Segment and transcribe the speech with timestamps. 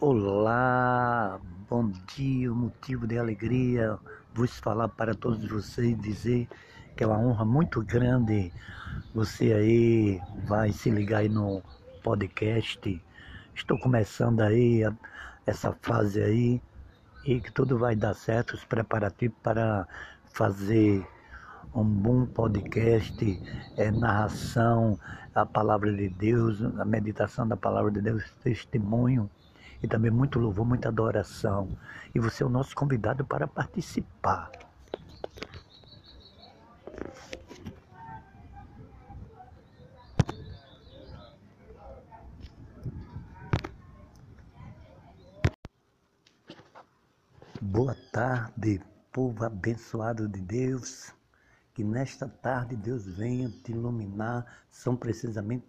[0.00, 1.38] Olá,
[1.70, 3.96] bom dia, motivo de alegria
[4.34, 6.48] vos falar para todos vocês, dizer
[6.96, 8.52] que é uma honra muito grande
[9.14, 11.62] você aí vai se ligar aí no
[12.02, 13.00] podcast.
[13.54, 14.82] Estou começando aí
[15.46, 16.60] essa fase aí
[17.24, 19.86] e que tudo vai dar certo, os preparativos para
[20.24, 21.06] fazer
[21.72, 23.40] um bom podcast,
[23.76, 24.98] é, narração,
[25.32, 29.30] a palavra de Deus, a meditação da palavra de Deus, testemunho
[29.82, 31.68] e também muito louvor, muita adoração.
[32.14, 34.50] E você é o nosso convidado para participar.
[47.60, 48.80] Boa tarde,
[49.12, 51.12] povo abençoado de Deus.
[51.74, 54.46] Que nesta tarde Deus venha te iluminar.
[54.70, 55.66] São precisamente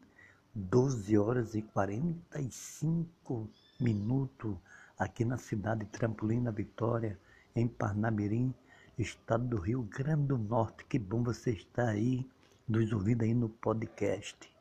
[0.56, 4.60] 12 horas e 45 minuto
[4.98, 7.20] aqui na cidade de Trampolim Vitória,
[7.56, 8.54] em Parnamirim,
[8.98, 10.86] estado do Rio Grande do Norte.
[10.86, 12.28] Que bom você estar aí,
[12.68, 14.52] nos ouvindo aí no podcast.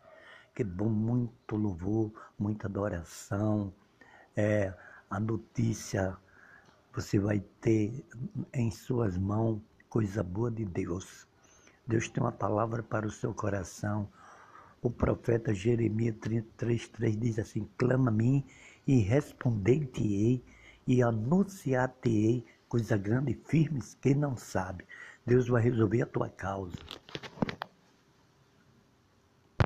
[0.55, 3.73] Que bom, muito louvor, muita adoração.
[4.37, 4.73] É,
[5.09, 6.17] a notícia
[6.95, 8.05] você vai ter
[8.53, 11.27] em suas mãos coisa boa de Deus.
[11.87, 14.09] Deus tem uma palavra para o seu coração.
[14.83, 18.45] O profeta Jeremias 33, 3 diz assim: Clama a mim
[18.87, 20.43] e responder-te-ei
[20.87, 24.85] e anunciar-te-ei coisas grandes e firmes que não sabe.
[25.25, 26.77] Deus vai resolver a tua causa.